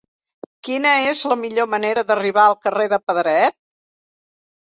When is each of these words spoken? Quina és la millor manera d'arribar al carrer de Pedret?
Quina 0.67 0.93
és 1.09 1.19
la 1.31 1.37
millor 1.41 1.69
manera 1.73 2.03
d'arribar 2.07 2.45
al 2.45 2.57
carrer 2.65 2.87
de 2.95 2.99
Pedret? 3.11 3.57